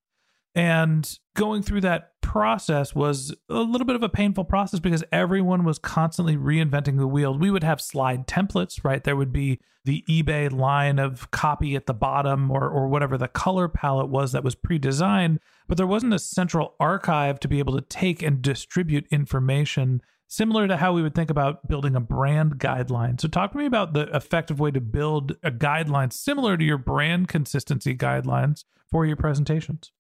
And 0.55 1.19
going 1.37 1.63
through 1.63 1.83
that 1.83 2.21
process 2.23 2.95
was 2.95 3.35
a 3.49 3.55
little 3.55 3.87
bit 3.87 3.97
of 3.97 4.03
a 4.03 4.09
painful 4.09 4.45
process 4.45 4.81
because 4.81 5.05
everyone 5.13 5.65
was 5.65 5.79
constantly 5.79 6.37
reinventing 6.37 6.99
the 6.99 7.07
wheel. 7.07 7.37
We 7.37 7.51
would 7.51 7.65
have 7.65 7.81
slide 7.81 8.27
templates, 8.27 8.85
right? 8.85 9.03
There 9.03 9.17
would 9.17 9.33
be 9.33 9.61
the 9.85 10.05
eBay 10.09 10.53
line 10.53 10.99
of 10.99 11.31
copy 11.31 11.75
at 11.75 11.87
the 11.87 11.95
bottom 11.95 12.51
or, 12.51 12.69
or 12.69 12.89
whatever 12.89 13.17
the 13.17 13.29
color 13.29 13.69
palette 13.69 14.09
was 14.09 14.33
that 14.33 14.45
was 14.45 14.55
pre 14.55 14.79
designed, 14.79 15.41
but 15.67 15.77
there 15.77 15.87
wasn't 15.87 16.15
a 16.15 16.19
central 16.19 16.75
archive 16.79 17.41
to 17.41 17.49
be 17.49 17.59
able 17.59 17.75
to 17.75 17.81
take 17.81 18.23
and 18.23 18.43
distribute 18.43 19.07
information 19.11 20.03
similar 20.29 20.69
to 20.69 20.77
how 20.77 20.93
we 20.93 21.03
would 21.03 21.15
think 21.15 21.31
about 21.31 21.67
building 21.67 21.97
a 21.97 22.01
brand 22.01 22.59
guideline. 22.59 23.21
So, 23.21 23.29
talk 23.29 23.53
to 23.53 23.59
me 23.59 23.67
about 23.67 23.93
the 23.93 24.15
effective 24.15 24.61
way 24.61 24.71
to 24.71 24.81
build 24.81 25.37
a 25.43 25.51
guideline 25.51 26.13
similar 26.13 26.57
to 26.57 26.65
your 26.65 26.79
brand 26.79 27.29
consistency 27.29 27.97
guidelines 27.97 28.65
for 28.91 29.07
your 29.07 29.17
presentations. 29.17 29.93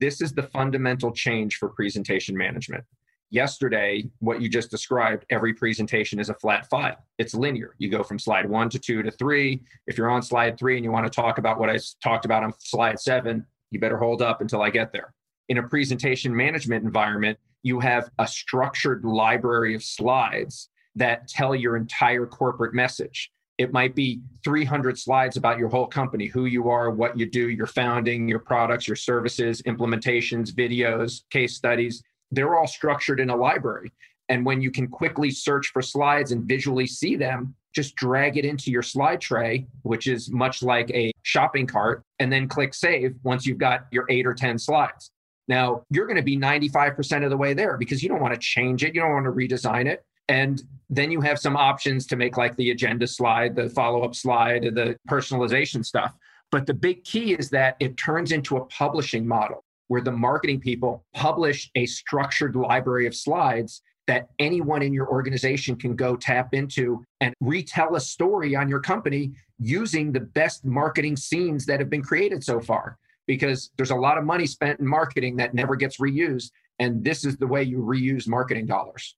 This 0.00 0.20
is 0.20 0.32
the 0.32 0.42
fundamental 0.42 1.12
change 1.12 1.56
for 1.56 1.68
presentation 1.68 2.36
management. 2.36 2.84
Yesterday, 3.30 4.08
what 4.18 4.40
you 4.40 4.48
just 4.48 4.70
described, 4.70 5.24
every 5.30 5.54
presentation 5.54 6.20
is 6.20 6.28
a 6.28 6.34
flat 6.34 6.68
file. 6.68 6.96
It's 7.18 7.34
linear. 7.34 7.74
You 7.78 7.90
go 7.90 8.02
from 8.02 8.18
slide 8.18 8.48
one 8.48 8.68
to 8.70 8.78
two 8.78 9.02
to 9.02 9.10
three. 9.10 9.62
If 9.86 9.96
you're 9.96 10.10
on 10.10 10.22
slide 10.22 10.58
three 10.58 10.76
and 10.76 10.84
you 10.84 10.92
want 10.92 11.06
to 11.06 11.10
talk 11.10 11.38
about 11.38 11.58
what 11.58 11.70
I 11.70 11.78
talked 12.02 12.24
about 12.24 12.44
on 12.44 12.52
slide 12.58 13.00
seven, 13.00 13.46
you 13.70 13.80
better 13.80 13.98
hold 13.98 14.22
up 14.22 14.40
until 14.40 14.62
I 14.62 14.70
get 14.70 14.92
there. 14.92 15.14
In 15.48 15.58
a 15.58 15.62
presentation 15.62 16.34
management 16.34 16.84
environment, 16.84 17.38
you 17.62 17.80
have 17.80 18.10
a 18.18 18.26
structured 18.26 19.04
library 19.04 19.74
of 19.74 19.82
slides 19.82 20.68
that 20.96 21.26
tell 21.26 21.54
your 21.54 21.76
entire 21.76 22.26
corporate 22.26 22.74
message. 22.74 23.32
It 23.58 23.72
might 23.72 23.94
be 23.94 24.20
300 24.42 24.98
slides 24.98 25.36
about 25.36 25.58
your 25.58 25.68
whole 25.68 25.86
company, 25.86 26.26
who 26.26 26.46
you 26.46 26.68
are, 26.70 26.90
what 26.90 27.18
you 27.18 27.30
do, 27.30 27.50
your 27.50 27.68
founding, 27.68 28.28
your 28.28 28.40
products, 28.40 28.88
your 28.88 28.96
services, 28.96 29.62
implementations, 29.62 30.50
videos, 30.50 31.22
case 31.30 31.54
studies. 31.54 32.02
They're 32.32 32.56
all 32.56 32.66
structured 32.66 33.20
in 33.20 33.30
a 33.30 33.36
library. 33.36 33.92
And 34.28 34.44
when 34.44 34.60
you 34.60 34.70
can 34.70 34.88
quickly 34.88 35.30
search 35.30 35.68
for 35.68 35.82
slides 35.82 36.32
and 36.32 36.44
visually 36.44 36.86
see 36.86 37.14
them, 37.14 37.54
just 37.74 37.94
drag 37.96 38.36
it 38.36 38.44
into 38.44 38.70
your 38.70 38.82
slide 38.82 39.20
tray, 39.20 39.66
which 39.82 40.06
is 40.06 40.30
much 40.30 40.62
like 40.62 40.90
a 40.90 41.12
shopping 41.22 41.66
cart, 41.66 42.04
and 42.20 42.32
then 42.32 42.48
click 42.48 42.72
save 42.72 43.14
once 43.22 43.46
you've 43.46 43.58
got 43.58 43.86
your 43.90 44.06
eight 44.08 44.26
or 44.26 44.34
10 44.34 44.58
slides. 44.58 45.10
Now, 45.48 45.82
you're 45.90 46.06
going 46.06 46.16
to 46.16 46.22
be 46.22 46.38
95% 46.38 47.24
of 47.24 47.30
the 47.30 47.36
way 47.36 47.52
there 47.52 47.76
because 47.76 48.02
you 48.02 48.08
don't 48.08 48.20
want 48.20 48.32
to 48.32 48.40
change 48.40 48.82
it. 48.84 48.94
You 48.94 49.02
don't 49.02 49.12
want 49.12 49.26
to 49.26 49.32
redesign 49.32 49.86
it. 49.86 50.04
And 50.28 50.62
then 50.90 51.10
you 51.10 51.20
have 51.20 51.38
some 51.38 51.56
options 51.56 52.06
to 52.06 52.16
make 52.16 52.36
like 52.36 52.56
the 52.56 52.70
agenda 52.70 53.06
slide, 53.06 53.56
the 53.56 53.68
follow 53.70 54.02
up 54.02 54.14
slide, 54.14 54.62
the 54.62 54.96
personalization 55.08 55.84
stuff. 55.84 56.14
But 56.50 56.66
the 56.66 56.74
big 56.74 57.04
key 57.04 57.34
is 57.34 57.50
that 57.50 57.76
it 57.80 57.96
turns 57.96 58.32
into 58.32 58.56
a 58.56 58.64
publishing 58.66 59.26
model 59.26 59.64
where 59.88 60.00
the 60.00 60.12
marketing 60.12 60.60
people 60.60 61.04
publish 61.14 61.70
a 61.74 61.86
structured 61.86 62.56
library 62.56 63.06
of 63.06 63.14
slides 63.14 63.82
that 64.06 64.28
anyone 64.38 64.82
in 64.82 64.92
your 64.92 65.08
organization 65.08 65.76
can 65.76 65.96
go 65.96 66.14
tap 66.14 66.52
into 66.52 67.04
and 67.20 67.34
retell 67.40 67.96
a 67.96 68.00
story 68.00 68.54
on 68.54 68.68
your 68.68 68.80
company 68.80 69.32
using 69.58 70.12
the 70.12 70.20
best 70.20 70.64
marketing 70.64 71.16
scenes 71.16 71.64
that 71.66 71.80
have 71.80 71.88
been 71.88 72.02
created 72.02 72.44
so 72.44 72.60
far. 72.60 72.98
Because 73.26 73.70
there's 73.76 73.90
a 73.90 73.96
lot 73.96 74.18
of 74.18 74.24
money 74.24 74.46
spent 74.46 74.80
in 74.80 74.86
marketing 74.86 75.36
that 75.36 75.54
never 75.54 75.76
gets 75.76 75.96
reused. 75.96 76.50
And 76.78 77.02
this 77.02 77.24
is 77.24 77.38
the 77.38 77.46
way 77.46 77.62
you 77.62 77.78
reuse 77.78 78.28
marketing 78.28 78.66
dollars. 78.66 79.16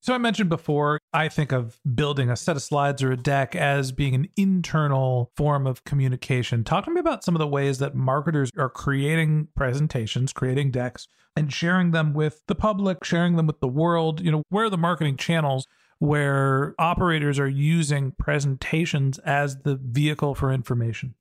So 0.00 0.14
I 0.14 0.18
mentioned 0.18 0.48
before, 0.48 1.00
I 1.12 1.28
think 1.28 1.50
of 1.50 1.80
building 1.94 2.30
a 2.30 2.36
set 2.36 2.54
of 2.54 2.62
slides 2.62 3.02
or 3.02 3.10
a 3.10 3.16
deck 3.16 3.56
as 3.56 3.90
being 3.90 4.14
an 4.14 4.28
internal 4.36 5.32
form 5.36 5.66
of 5.66 5.82
communication. 5.82 6.62
Talk 6.62 6.84
to 6.84 6.92
me 6.92 7.00
about 7.00 7.24
some 7.24 7.34
of 7.34 7.40
the 7.40 7.46
ways 7.48 7.78
that 7.78 7.96
marketers 7.96 8.50
are 8.56 8.68
creating 8.68 9.48
presentations, 9.56 10.32
creating 10.32 10.70
decks, 10.70 11.08
and 11.34 11.52
sharing 11.52 11.90
them 11.90 12.14
with 12.14 12.42
the 12.46 12.54
public, 12.54 13.02
sharing 13.02 13.36
them 13.36 13.48
with 13.48 13.58
the 13.60 13.68
world. 13.68 14.20
You 14.20 14.30
know, 14.30 14.42
where 14.48 14.66
are 14.66 14.70
the 14.70 14.78
marketing 14.78 15.16
channels 15.16 15.66
where 15.98 16.74
operators 16.78 17.38
are 17.38 17.48
using 17.48 18.12
presentations 18.12 19.18
as 19.20 19.56
the 19.64 19.76
vehicle 19.82 20.34
for 20.36 20.52
information? 20.52 21.14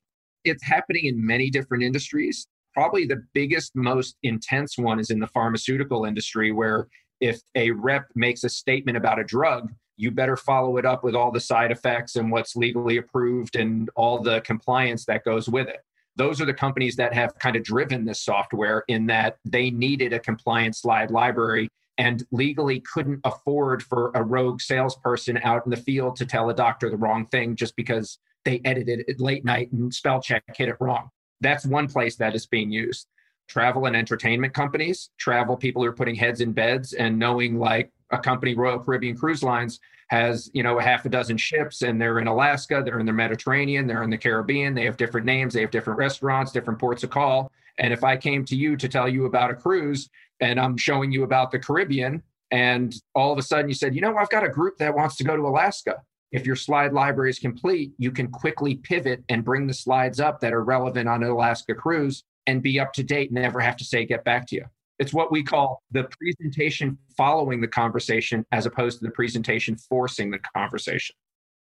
It's 0.44 0.64
happening 0.64 1.06
in 1.06 1.26
many 1.26 1.50
different 1.50 1.84
industries. 1.84 2.46
Probably 2.76 3.08
the 3.08 3.24
biggest, 3.34 3.72
most 3.76 4.16
intense 4.22 4.78
one 4.78 5.00
is 5.00 5.10
in 5.10 5.20
the 5.20 5.28
pharmaceutical 5.28 6.06
industry, 6.06 6.52
where 6.52 6.88
if 7.20 7.42
a 7.56 7.72
rep 7.72 8.08
makes 8.16 8.44
a 8.44 8.50
statement 8.50 8.98
about 8.98 9.20
a 9.20 9.24
drug, 9.24 9.74
you 9.98 10.12
better 10.12 10.36
follow 10.36 10.78
it 10.78 10.86
up 10.86 11.04
with 11.04 11.16
all 11.16 11.32
the 11.32 11.40
side 11.40 11.72
effects 11.72 12.16
and 12.16 12.32
what's 12.32 12.56
legally 12.56 12.98
approved 12.98 13.56
and 13.56 13.90
all 13.96 14.22
the 14.22 14.42
compliance 14.42 15.06
that 15.06 15.24
goes 15.24 15.48
with 15.48 15.68
it. 15.68 15.82
Those 16.18 16.42
are 16.42 16.46
the 16.46 16.54
companies 16.54 16.96
that 16.96 17.14
have 17.14 17.38
kind 17.40 17.56
of 17.56 17.64
driven 17.64 18.06
this 18.06 18.22
software 18.22 18.84
in 18.88 19.06
that 19.08 19.38
they 19.46 19.70
needed 19.70 20.14
a 20.14 20.20
compliance 20.20 20.82
slide 20.82 21.12
library 21.12 21.68
and 21.98 22.26
legally 22.32 22.82
couldn't 22.82 23.22
afford 23.24 23.84
for 23.84 24.12
a 24.16 24.24
rogue 24.24 24.62
salesperson 24.62 25.40
out 25.44 25.66
in 25.66 25.70
the 25.70 25.78
field 25.78 26.16
to 26.18 26.26
tell 26.26 26.50
a 26.50 26.54
doctor 26.54 26.90
the 26.90 26.98
wrong 26.98 27.26
thing 27.28 27.56
just 27.56 27.76
because 27.76 28.18
they 28.44 28.62
edited 28.66 29.04
it 29.08 29.20
late 29.20 29.46
night 29.46 29.72
and 29.72 29.94
spell 29.94 30.22
check 30.22 30.44
hit 30.56 30.70
it 30.70 30.76
wrong. 30.80 31.10
That's 31.42 31.66
one 31.66 31.88
place 31.88 32.16
that 32.18 32.36
is 32.36 32.46
being 32.46 32.72
used 32.72 33.08
travel 33.48 33.86
and 33.86 33.96
entertainment 33.96 34.54
companies, 34.54 35.10
travel 35.18 35.56
people 35.56 35.82
who 35.82 35.88
are 35.88 35.94
putting 35.94 36.16
heads 36.16 36.42
in 36.42 36.52
beds 36.52 36.94
and 36.94 37.18
knowing 37.18 37.60
like 37.60 37.92
a 38.12 38.18
company, 38.18 38.56
Royal 38.56 38.80
Caribbean 38.80 39.18
Cruise 39.18 39.44
Lines, 39.44 39.80
has 40.10 40.52
you 40.54 40.62
know 40.62 40.78
a 40.78 40.84
half 40.84 41.06
a 41.06 41.10
dozen 41.10 41.38
ships 41.38 41.82
and 41.82 42.00
they're 42.00 42.20
in 42.20 42.28
Alaska, 42.28 42.82
they're 42.86 43.00
in 43.00 43.06
the 43.06 43.14
Mediterranean, 43.14 43.88
they're 43.88 44.04
in 44.04 44.10
the 44.10 44.18
Caribbean, 44.18 44.74
they 44.74 44.86
have 44.86 44.98
different 44.98 45.26
names, 45.26 45.54
they 45.54 45.62
have 45.62 45.72
different 45.72 45.98
restaurants, 45.98 46.52
different 46.52 46.80
ports 46.80 47.04
of 47.04 47.10
call. 47.10 47.52
And 47.80 47.92
if 47.92 48.04
I 48.04 48.16
came 48.16 48.46
to 48.46 48.56
you 48.56 48.78
to 48.78 48.88
tell 48.88 49.10
you 49.10 49.26
about 49.26 49.52
a 49.52 49.56
cruise 49.56 50.10
and 50.40 50.60
I'm 50.60 50.78
showing 50.78 51.12
you 51.12 51.24
about 51.24 51.52
the 51.52 51.60
Caribbean, 51.60 52.22
and 52.52 52.96
all 53.16 53.32
of 53.32 53.40
a 53.40 53.42
sudden 53.42 53.68
you 53.68 53.76
said, 53.76 53.96
you 53.96 54.02
know, 54.02 54.16
I've 54.16 54.30
got 54.30 54.44
a 54.44 54.50
group 54.50 54.78
that 54.78 54.96
wants 54.96 55.16
to 55.18 55.24
go 55.24 55.36
to 55.36 55.42
Alaska. 55.48 56.02
If 56.32 56.46
your 56.46 56.56
slide 56.56 56.94
library 56.94 57.32
is 57.32 57.40
complete, 57.40 57.94
you 57.98 58.12
can 58.12 58.28
quickly 58.28 58.76
pivot 58.76 59.24
and 59.30 59.44
bring 59.44 59.68
the 59.68 59.74
slides 59.74 60.20
up 60.20 60.40
that 60.42 60.54
are 60.54 60.64
relevant 60.64 61.10
on 61.10 61.24
an 61.24 61.30
Alaska 61.30 61.74
cruise 61.74 62.24
and 62.48 62.62
be 62.62 62.80
up 62.80 62.94
to 62.94 63.04
date 63.04 63.32
never 63.32 63.60
have 63.60 63.78
to 63.78 63.84
say, 63.84 64.06
get 64.06 64.24
back 64.24 64.48
to 64.48 64.56
you. 64.56 64.66
It's 64.98 65.14
what 65.14 65.32
we 65.32 65.44
call 65.44 65.84
the 65.92 66.08
presentation 66.20 66.98
following 67.18 67.60
the 67.60 67.68
conversation 67.68 68.46
as 68.52 68.66
opposed 68.66 69.00
to 69.00 69.06
the 69.06 69.12
presentation 69.12 69.76
forcing 69.76 70.32
the 70.32 70.40
conversation. 70.40 71.16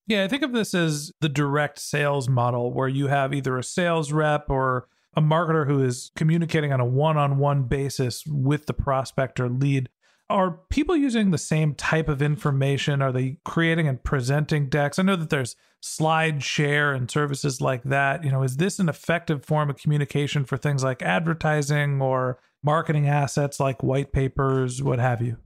Yeah, 0.06 0.22
I 0.22 0.28
think 0.28 0.44
of 0.44 0.52
this 0.52 0.72
as 0.74 1.12
the 1.20 1.28
direct 1.28 1.80
sales 1.80 2.28
model 2.28 2.72
where 2.72 2.88
you 2.88 3.08
have 3.08 3.34
either 3.34 3.58
a 3.58 3.64
sales 3.64 4.12
rep 4.12 4.48
or 4.48 4.86
a 5.16 5.20
marketer 5.20 5.66
who 5.66 5.82
is 5.82 6.12
communicating 6.14 6.72
on 6.72 6.78
a 6.78 6.84
one 6.84 7.16
on 7.16 7.38
one 7.38 7.64
basis 7.64 8.24
with 8.26 8.66
the 8.66 8.74
prospect 8.74 9.40
or 9.40 9.48
lead. 9.48 9.88
Are 10.28 10.60
people 10.70 10.96
using 10.96 11.30
the 11.30 11.38
same 11.38 11.74
type 11.74 12.08
of 12.08 12.22
information? 12.22 13.02
Are 13.02 13.12
they 13.12 13.38
creating 13.44 13.88
and 13.88 14.02
presenting 14.02 14.68
decks? 14.68 14.98
I 14.98 15.02
know 15.02 15.16
that 15.16 15.30
there's 15.30 15.56
slide 15.80 16.42
share 16.42 16.92
and 16.92 17.10
services 17.10 17.60
like 17.60 17.82
that. 17.84 18.24
You 18.24 18.30
know, 18.30 18.42
is 18.42 18.56
this 18.56 18.78
an 18.78 18.88
effective 18.88 19.44
form 19.44 19.70
of 19.70 19.76
communication 19.76 20.44
for 20.44 20.56
things 20.56 20.82
like 20.82 21.02
advertising 21.02 22.00
or 22.00 22.38
marketing 22.62 23.08
assets 23.08 23.60
like 23.60 23.82
white 23.82 24.12
papers, 24.12 24.82
what 24.82 24.98
have 24.98 25.22
you? 25.22 25.36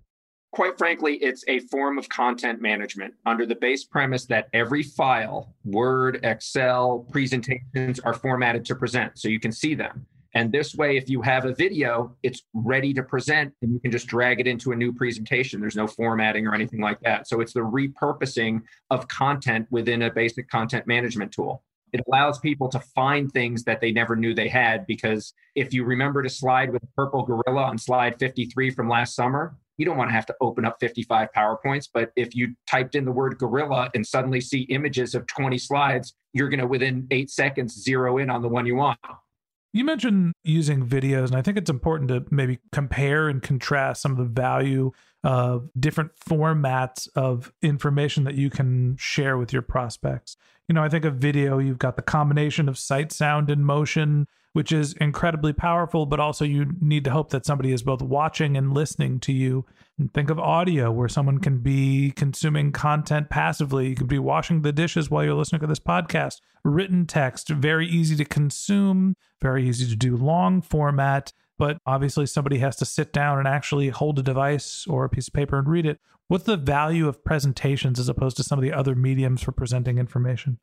Quite 0.52 0.78
frankly, 0.78 1.14
it's 1.16 1.44
a 1.46 1.60
form 1.60 1.96
of 1.96 2.08
content 2.08 2.60
management 2.60 3.14
under 3.24 3.46
the 3.46 3.54
base 3.54 3.84
premise 3.84 4.26
that 4.26 4.48
every 4.52 4.82
file, 4.82 5.54
Word, 5.64 6.20
Excel, 6.24 7.06
presentations 7.10 8.00
are 8.00 8.14
formatted 8.14 8.64
to 8.64 8.74
present 8.74 9.16
so 9.16 9.28
you 9.28 9.38
can 9.38 9.52
see 9.52 9.74
them. 9.74 10.06
And 10.34 10.52
this 10.52 10.74
way, 10.74 10.96
if 10.96 11.10
you 11.10 11.22
have 11.22 11.44
a 11.44 11.54
video, 11.54 12.16
it's 12.22 12.42
ready 12.54 12.94
to 12.94 13.02
present 13.02 13.52
and 13.62 13.72
you 13.72 13.80
can 13.80 13.90
just 13.90 14.06
drag 14.06 14.40
it 14.40 14.46
into 14.46 14.72
a 14.72 14.76
new 14.76 14.92
presentation. 14.92 15.60
There's 15.60 15.76
no 15.76 15.86
formatting 15.86 16.46
or 16.46 16.54
anything 16.54 16.80
like 16.80 17.00
that. 17.00 17.26
So 17.26 17.40
it's 17.40 17.52
the 17.52 17.60
repurposing 17.60 18.62
of 18.90 19.08
content 19.08 19.66
within 19.70 20.02
a 20.02 20.12
basic 20.12 20.48
content 20.48 20.86
management 20.86 21.32
tool. 21.32 21.64
It 21.92 22.00
allows 22.06 22.38
people 22.38 22.68
to 22.68 22.78
find 22.78 23.32
things 23.32 23.64
that 23.64 23.80
they 23.80 23.90
never 23.90 24.14
knew 24.14 24.32
they 24.32 24.48
had 24.48 24.86
because 24.86 25.34
if 25.56 25.74
you 25.74 25.82
remember 25.84 26.22
to 26.22 26.28
slide 26.28 26.72
with 26.72 26.82
purple 26.94 27.24
gorilla 27.24 27.64
on 27.64 27.78
slide 27.78 28.16
53 28.20 28.70
from 28.70 28.88
last 28.88 29.16
summer, 29.16 29.56
you 29.76 29.84
don't 29.84 29.96
want 29.96 30.10
to 30.10 30.14
have 30.14 30.26
to 30.26 30.36
open 30.40 30.64
up 30.64 30.76
55 30.78 31.30
PowerPoints. 31.34 31.88
But 31.92 32.12
if 32.14 32.36
you 32.36 32.54
typed 32.70 32.94
in 32.94 33.04
the 33.04 33.10
word 33.10 33.38
gorilla 33.38 33.90
and 33.94 34.06
suddenly 34.06 34.40
see 34.40 34.60
images 34.62 35.16
of 35.16 35.26
20 35.26 35.58
slides, 35.58 36.14
you're 36.32 36.50
going 36.50 36.60
to 36.60 36.66
within 36.66 37.08
eight 37.10 37.30
seconds 37.30 37.82
zero 37.82 38.18
in 38.18 38.30
on 38.30 38.42
the 38.42 38.48
one 38.48 38.66
you 38.66 38.76
want. 38.76 38.98
You 39.72 39.84
mentioned 39.84 40.32
using 40.42 40.86
videos, 40.86 41.26
and 41.26 41.36
I 41.36 41.42
think 41.42 41.56
it's 41.56 41.70
important 41.70 42.08
to 42.08 42.24
maybe 42.30 42.58
compare 42.72 43.28
and 43.28 43.40
contrast 43.40 44.02
some 44.02 44.12
of 44.12 44.18
the 44.18 44.24
value 44.24 44.90
of 45.22 45.68
different 45.78 46.12
formats 46.16 47.08
of 47.14 47.52
information 47.62 48.24
that 48.24 48.34
you 48.34 48.50
can 48.50 48.96
share 48.98 49.36
with 49.36 49.52
your 49.52 49.62
prospects. 49.62 50.36
You 50.68 50.74
know, 50.74 50.82
I 50.82 50.88
think 50.88 51.04
of 51.04 51.16
video, 51.16 51.58
you've 51.58 51.78
got 51.78 51.96
the 51.96 52.02
combination 52.02 52.68
of 52.68 52.78
sight, 52.78 53.12
sound, 53.12 53.50
and 53.50 53.66
motion, 53.66 54.26
which 54.52 54.72
is 54.72 54.94
incredibly 54.94 55.52
powerful, 55.52 56.06
but 56.06 56.20
also 56.20 56.44
you 56.44 56.72
need 56.80 57.04
to 57.04 57.10
hope 57.10 57.30
that 57.30 57.44
somebody 57.44 57.72
is 57.72 57.82
both 57.82 58.02
watching 58.02 58.56
and 58.56 58.72
listening 58.72 59.20
to 59.20 59.32
you. 59.32 59.66
And 59.98 60.12
think 60.14 60.30
of 60.30 60.38
audio, 60.38 60.90
where 60.90 61.08
someone 61.08 61.38
can 61.38 61.58
be 61.58 62.12
consuming 62.12 62.72
content 62.72 63.30
passively. 63.30 63.88
You 63.88 63.96
could 63.96 64.08
be 64.08 64.18
washing 64.18 64.62
the 64.62 64.72
dishes 64.72 65.10
while 65.10 65.24
you're 65.24 65.34
listening 65.34 65.60
to 65.60 65.66
this 65.66 65.80
podcast. 65.80 66.40
Written 66.64 67.04
text, 67.06 67.48
very 67.48 67.86
easy 67.86 68.16
to 68.16 68.24
consume, 68.24 69.16
very 69.42 69.68
easy 69.68 69.88
to 69.88 69.96
do 69.96 70.16
long 70.16 70.62
format 70.62 71.32
but 71.60 71.76
obviously 71.84 72.24
somebody 72.24 72.56
has 72.56 72.74
to 72.74 72.86
sit 72.86 73.12
down 73.12 73.38
and 73.38 73.46
actually 73.46 73.90
hold 73.90 74.18
a 74.18 74.22
device 74.22 74.86
or 74.88 75.04
a 75.04 75.10
piece 75.10 75.28
of 75.28 75.34
paper 75.34 75.58
and 75.58 75.68
read 75.68 75.84
it. 75.84 76.00
What's 76.26 76.44
the 76.44 76.56
value 76.56 77.06
of 77.06 77.22
presentations 77.22 78.00
as 78.00 78.08
opposed 78.08 78.38
to 78.38 78.42
some 78.42 78.58
of 78.58 78.62
the 78.62 78.72
other 78.72 78.94
mediums 78.94 79.42
for 79.42 79.52
presenting 79.52 79.98
information? 79.98 80.58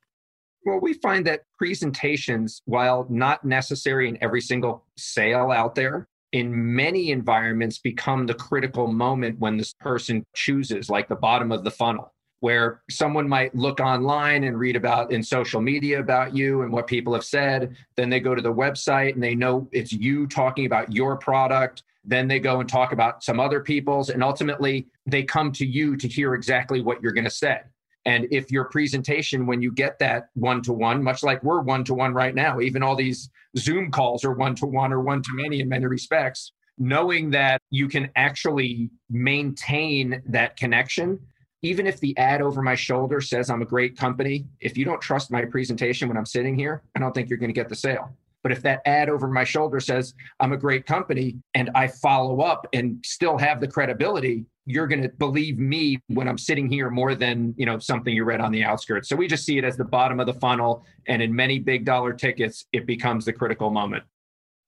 Well, 0.65 0.79
we 0.81 0.93
find 0.93 1.23
that 1.27 1.43
presentations, 1.59 2.63
while 2.65 3.05
not 3.11 3.45
necessary 3.45 4.09
in 4.09 4.17
every 4.21 4.41
single 4.41 4.85
sale 4.97 5.51
out 5.51 5.75
there, 5.75 6.07
in 6.31 6.51
many 6.75 7.11
environments 7.11 7.77
become 7.77 8.25
the 8.25 8.33
critical 8.33 8.87
moment 8.87 9.37
when 9.37 9.57
this 9.57 9.75
person 9.79 10.25
chooses, 10.33 10.89
like 10.89 11.09
the 11.09 11.15
bottom 11.15 11.51
of 11.51 11.63
the 11.63 11.71
funnel 11.71 12.11
where 12.39 12.82
someone 12.89 13.27
might 13.27 13.56
look 13.56 13.79
online 13.79 14.44
and 14.44 14.60
read 14.60 14.75
about 14.75 15.12
in 15.12 15.24
social 15.24 15.60
media 15.60 16.00
about 16.00 16.36
you 16.36 16.62
and 16.62 16.72
what 16.72 16.88
people 16.88 17.13
have 17.13 17.24
said. 17.24 17.75
Then 17.96 18.10
they 18.10 18.20
go 18.20 18.36
to 18.36 18.41
the 18.41 18.53
website 18.53 19.13
and 19.13 19.24
they 19.24 19.36
know 19.36 19.67
it's 19.72 19.91
you 19.91 20.27
talking 20.27 20.65
about 20.65 20.94
your 20.94 21.17
product. 21.17 21.84
Then 22.06 22.27
they 22.27 22.39
go 22.39 22.60
and 22.60 22.70
talk 22.70 22.91
about 22.91 23.24
some 23.24 23.39
other 23.39 23.60
people's. 23.60 24.10
And 24.10 24.24
ultimately, 24.24 24.88
they 25.06 25.24
come 25.24 25.51
to 25.53 25.65
you 25.65 25.98
to 25.98 26.08
hear 26.08 26.36
exactly 26.36 26.82
what 26.82 27.01
you're 27.01 27.12
going 27.12 27.24
to 27.24 27.29
say. 27.29 27.60
And 28.06 28.27
if 28.32 28.51
your 28.51 28.65
presentation, 28.65 29.46
when 29.46 29.62
you 29.62 29.72
get 29.72 30.00
that 30.00 30.29
one 30.36 30.62
to 30.62 30.74
one, 30.74 31.03
much 31.03 31.24
like 31.24 31.44
we're 31.44 31.60
one 31.60 31.84
to 31.86 31.94
one 31.94 32.13
right 32.13 32.34
now, 32.34 32.62
even 32.62 32.82
all 32.82 32.96
these 32.96 33.29
Zoom 33.58 33.91
calls 33.91 34.24
are 34.24 34.32
one 34.32 34.56
to 34.56 34.65
one 34.65 34.94
or 34.94 35.01
one 35.01 35.22
to 35.22 35.29
many 35.34 35.60
in 35.60 35.67
many 35.67 35.86
respects, 35.88 36.53
knowing 36.77 37.32
that 37.32 37.62
you 37.70 37.89
can 37.89 38.10
actually 38.15 38.89
maintain 39.10 40.21
that 40.28 40.56
connection 40.56 41.19
even 41.67 41.86
if 41.86 41.99
the 41.99 42.17
ad 42.17 42.41
over 42.41 42.62
my 42.62 42.75
shoulder 42.75 43.19
says 43.19 43.49
I'm 43.49 43.62
a 43.62 43.65
great 43.65 43.97
company, 43.97 44.45
if 44.62 44.77
you 44.77 44.86
don't 44.86 45.01
trust 45.01 45.32
my 45.32 45.43
presentation 45.43 46.08
when 46.08 46.15
I'm 46.15 46.25
sitting 46.25 46.58
here, 46.58 46.82
I 46.95 46.99
don't 46.99 47.13
think 47.13 47.30
you're 47.30 47.38
going 47.38 47.49
to 47.49 47.53
get 47.53 47.67
the 47.67 47.75
sale. 47.75 48.15
But 48.41 48.53
if 48.53 48.62
that 48.62 48.82
ad 48.86 49.10
over 49.10 49.27
my 49.27 49.43
shoulder 49.43 49.82
says 49.82 50.13
I'm 50.39 50.53
a 50.53 50.58
great 50.58 50.86
company 50.86 51.36
and 51.56 51.69
I 51.75 51.88
follow 51.88 52.39
up 52.39 52.65
and 52.71 53.03
still 53.06 53.38
have 53.38 53.60
the 53.60 53.67
credibility, 53.67 54.45
you're 54.65 54.88
going 54.88 55.01
to 55.01 55.10
believe 55.10 55.60
me 55.60 55.99
when 56.08 56.30
I'm 56.30 56.38
sitting 56.38 56.69
here 56.69 56.89
more 56.89 57.15
than, 57.15 57.53
you 57.58 57.65
know, 57.65 57.80
something 57.80 58.15
you 58.15 58.23
read 58.23 58.39
on 58.39 58.53
the 58.53 58.63
outskirts. 58.63 59.10
So 59.10 59.17
we 59.17 59.27
just 59.27 59.45
see 59.45 59.58
it 59.58 59.65
as 59.65 59.75
the 59.75 59.84
bottom 59.84 60.21
of 60.21 60.25
the 60.25 60.34
funnel 60.36 60.86
and 61.08 61.21
in 61.21 61.36
many 61.36 61.60
big 61.60 61.84
dollar 61.84 62.13
tickets 62.13 62.65
it 62.71 62.86
becomes 62.86 63.25
the 63.25 63.34
critical 63.34 63.69
moment. 63.71 64.06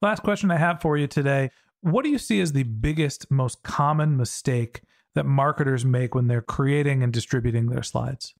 Last 0.01 0.23
question 0.23 0.51
I 0.51 0.57
have 0.57 0.81
for 0.81 0.97
you 0.97 1.07
today. 1.07 1.51
What 1.79 2.03
do 2.03 2.09
you 2.09 2.17
see 2.17 2.41
as 2.41 2.51
the 2.51 2.63
biggest 2.63 3.31
most 3.31 3.63
common 3.63 4.17
mistake 4.17 4.81
that 5.15 5.25
marketers 5.25 5.85
make 5.85 6.15
when 6.15 6.27
they're 6.27 6.41
creating 6.41 7.03
and 7.03 7.11
distributing 7.11 7.67
their 7.67 7.83
slides? 7.83 8.33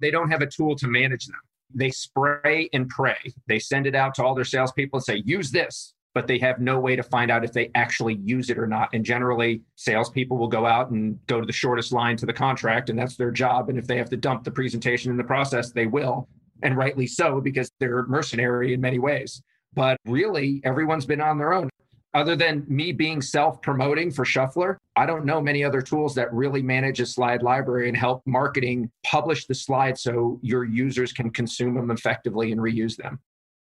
They 0.00 0.10
don't 0.10 0.30
have 0.30 0.42
a 0.42 0.46
tool 0.46 0.76
to 0.76 0.88
manage 0.88 1.26
them. 1.26 1.40
They 1.74 1.90
spray 1.90 2.68
and 2.72 2.88
pray. 2.88 3.18
They 3.46 3.58
send 3.58 3.86
it 3.86 3.94
out 3.94 4.14
to 4.14 4.24
all 4.24 4.34
their 4.34 4.44
salespeople 4.44 4.98
and 4.98 5.04
say, 5.04 5.22
use 5.24 5.50
this, 5.50 5.94
but 6.14 6.26
they 6.26 6.38
have 6.38 6.58
no 6.58 6.80
way 6.80 6.96
to 6.96 7.02
find 7.02 7.30
out 7.30 7.44
if 7.44 7.52
they 7.52 7.70
actually 7.74 8.18
use 8.24 8.50
it 8.50 8.58
or 8.58 8.66
not. 8.66 8.88
And 8.92 9.04
generally, 9.04 9.62
salespeople 9.76 10.36
will 10.36 10.48
go 10.48 10.66
out 10.66 10.90
and 10.90 11.18
go 11.26 11.40
to 11.40 11.46
the 11.46 11.52
shortest 11.52 11.92
line 11.92 12.16
to 12.16 12.26
the 12.26 12.32
contract, 12.32 12.90
and 12.90 12.98
that's 12.98 13.16
their 13.16 13.30
job. 13.30 13.68
And 13.68 13.78
if 13.78 13.86
they 13.86 13.96
have 13.98 14.10
to 14.10 14.16
dump 14.16 14.42
the 14.42 14.50
presentation 14.50 15.10
in 15.10 15.16
the 15.16 15.24
process, 15.24 15.70
they 15.70 15.86
will, 15.86 16.28
and 16.62 16.76
rightly 16.76 17.06
so, 17.06 17.40
because 17.40 17.70
they're 17.78 18.04
mercenary 18.06 18.74
in 18.74 18.80
many 18.80 18.98
ways. 18.98 19.42
But 19.72 19.98
really, 20.04 20.60
everyone's 20.64 21.06
been 21.06 21.20
on 21.20 21.38
their 21.38 21.52
own 21.52 21.68
other 22.14 22.36
than 22.36 22.64
me 22.68 22.92
being 22.92 23.22
self 23.22 23.62
promoting 23.62 24.10
for 24.10 24.24
Shufflrr, 24.24 24.76
I 24.96 25.06
don't 25.06 25.24
know 25.24 25.40
many 25.40 25.64
other 25.64 25.82
tools 25.82 26.14
that 26.16 26.32
really 26.32 26.62
manage 26.62 27.00
a 27.00 27.06
slide 27.06 27.42
library 27.42 27.88
and 27.88 27.96
help 27.96 28.22
marketing 28.26 28.90
publish 29.04 29.46
the 29.46 29.54
slides 29.54 30.02
so 30.02 30.38
your 30.42 30.64
users 30.64 31.12
can 31.12 31.30
consume 31.30 31.74
them 31.74 31.90
effectively 31.90 32.52
and 32.52 32.60
reuse 32.60 32.96
them. 32.96 33.20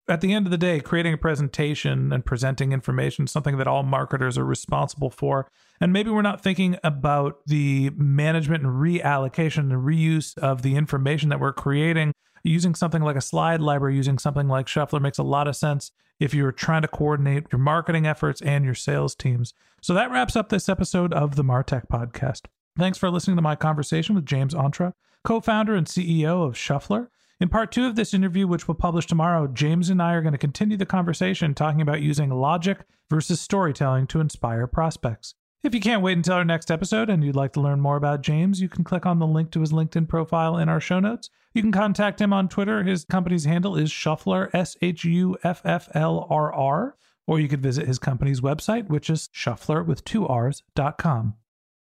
At 0.08 0.22
the 0.22 0.32
end 0.32 0.46
of 0.46 0.50
the 0.50 0.56
day, 0.56 0.80
creating 0.80 1.12
a 1.12 1.18
presentation 1.18 2.12
and 2.14 2.24
presenting 2.24 2.72
information 2.72 3.26
is 3.26 3.30
something 3.30 3.58
that 3.58 3.66
all 3.66 3.82
marketers 3.82 4.38
are 4.38 4.44
responsible 4.44 5.10
for. 5.10 5.50
And 5.82 5.92
maybe 5.92 6.08
we're 6.08 6.22
not 6.22 6.42
thinking 6.42 6.78
about 6.82 7.40
the 7.46 7.90
management 7.94 8.64
and 8.64 8.72
reallocation 8.72 9.70
and 9.70 9.84
reuse 9.84 10.36
of 10.38 10.62
the 10.62 10.76
information 10.76 11.28
that 11.28 11.40
we're 11.40 11.52
creating 11.52 12.14
using 12.42 12.74
something 12.74 13.02
like 13.02 13.16
a 13.16 13.20
slide 13.20 13.60
library, 13.60 13.96
using 13.96 14.18
something 14.18 14.48
like 14.48 14.66
Shufflrr 14.66 15.00
makes 15.00 15.18
a 15.18 15.22
lot 15.22 15.48
of 15.48 15.56
sense 15.56 15.92
if 16.20 16.34
you're 16.34 16.52
trying 16.52 16.82
to 16.82 16.88
coordinate 16.88 17.46
your 17.52 17.60
marketing 17.60 18.06
efforts 18.06 18.40
and 18.42 18.64
your 18.64 18.74
sales 18.74 19.14
teams. 19.14 19.54
So 19.80 19.94
that 19.94 20.10
wraps 20.10 20.36
up 20.36 20.48
this 20.48 20.68
episode 20.68 21.12
of 21.12 21.36
the 21.36 21.44
Martech 21.44 21.88
podcast. 21.88 22.42
Thanks 22.76 22.98
for 22.98 23.10
listening 23.10 23.36
to 23.36 23.42
my 23.42 23.56
conversation 23.56 24.14
with 24.14 24.26
James 24.26 24.54
Ontra, 24.54 24.92
co 25.24 25.40
founder 25.40 25.74
and 25.74 25.86
CEO 25.86 26.46
of 26.46 26.54
Shufflrr. 26.54 27.08
In 27.40 27.48
part 27.48 27.70
two 27.70 27.86
of 27.86 27.94
this 27.94 28.14
interview, 28.14 28.48
which 28.48 28.66
we'll 28.66 28.74
publish 28.74 29.06
tomorrow, 29.06 29.46
James 29.46 29.90
and 29.90 30.02
I 30.02 30.14
are 30.14 30.22
going 30.22 30.32
to 30.32 30.38
continue 30.38 30.76
the 30.76 30.86
conversation 30.86 31.54
talking 31.54 31.80
about 31.80 32.02
using 32.02 32.30
logic 32.30 32.80
versus 33.08 33.40
storytelling 33.40 34.08
to 34.08 34.20
inspire 34.20 34.66
prospects. 34.66 35.34
If 35.64 35.74
you 35.74 35.80
can't 35.80 36.02
wait 36.02 36.16
until 36.16 36.34
our 36.34 36.44
next 36.44 36.70
episode 36.70 37.10
and 37.10 37.24
you'd 37.24 37.34
like 37.34 37.52
to 37.54 37.60
learn 37.60 37.80
more 37.80 37.96
about 37.96 38.22
James, 38.22 38.60
you 38.60 38.68
can 38.68 38.84
click 38.84 39.04
on 39.04 39.18
the 39.18 39.26
link 39.26 39.50
to 39.50 39.60
his 39.60 39.72
LinkedIn 39.72 40.06
profile 40.06 40.56
in 40.56 40.68
our 40.68 40.78
show 40.78 41.00
notes. 41.00 41.30
You 41.52 41.62
can 41.62 41.72
contact 41.72 42.20
him 42.20 42.32
on 42.32 42.48
Twitter. 42.48 42.84
His 42.84 43.04
company's 43.04 43.44
handle 43.44 43.74
is 43.76 43.90
Shufflrr, 43.90 44.54
S 44.54 44.76
H 44.80 45.04
U 45.04 45.36
F 45.42 45.60
F 45.64 45.88
L 45.94 46.28
R 46.30 46.52
R, 46.52 46.96
or 47.26 47.40
you 47.40 47.48
could 47.48 47.60
visit 47.60 47.88
his 47.88 47.98
company's 47.98 48.40
website, 48.40 48.86
which 48.86 49.10
is 49.10 49.30
shuffler 49.32 49.82
with 49.82 50.04
two 50.04 50.28
R's.com. 50.28 51.34